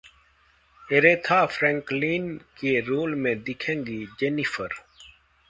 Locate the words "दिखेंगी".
3.43-4.05